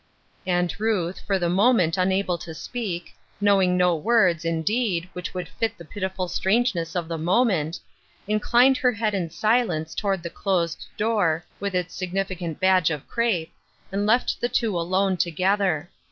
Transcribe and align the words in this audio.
And 0.47 0.73
Ruth, 0.79 1.19
for 1.19 1.37
the 1.37 1.47
moment 1.47 1.95
unable 1.95 2.39
to 2.39 2.55
speak, 2.55 3.13
knowing 3.39 3.77
no 3.77 3.95
words, 3.95 4.45
indeed, 4.45 5.07
which 5.13 5.35
would 5.35 5.47
fit 5.47 5.77
the 5.77 5.85
pitiful 5.85 6.27
strangeness 6.27 6.95
of 6.95 7.07
the 7.07 7.19
moment, 7.19 7.79
inclined 8.27 8.77
her 8.77 8.93
head 8.93 9.13
in 9.13 9.29
silence 9.29 9.93
toward 9.93 10.23
the 10.23 10.31
closed 10.31 10.87
door, 10.97 11.45
with 11.59 11.75
its 11.75 11.93
significant 11.93 12.59
badge 12.59 12.89
of 12.89 13.07
crepe, 13.07 13.53
and 13.91 14.07
left 14.07 14.41
the 14.41 14.49
two 14.49 14.75
alone 14.75 15.17
together. 15.17 15.91